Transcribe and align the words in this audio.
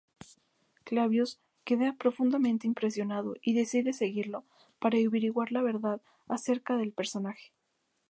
Clavius 0.87 1.31
queda 1.67 1.95
profundamente 1.95 2.65
impresionado 2.65 3.35
y 3.43 3.53
decide 3.53 3.93
seguirlos 3.93 4.43
para 4.79 4.97
averiguar 4.97 5.51
la 5.51 5.61
verdad 5.61 6.01
acerca 6.27 6.75
del 6.75 6.91
personaje. 6.91 7.53